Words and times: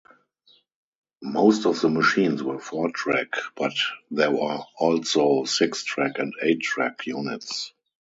Most 1.21 1.67
of 1.67 1.79
the 1.79 1.87
machines 1.89 2.41
were 2.41 2.57
four-track, 2.57 3.33
but 3.55 3.73
there 4.09 4.31
were 4.31 4.61
also 4.79 5.43
six-track 5.45 6.17
and 6.17 6.33
eight-track 6.41 7.05
units. 7.05 7.71